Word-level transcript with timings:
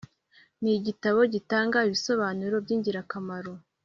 Ni 0.61 0.71
igitabo 0.79 1.19
gitanga 1.33 1.77
ibisobanuro 1.87 2.55
by’ingirakamaro 2.63 3.53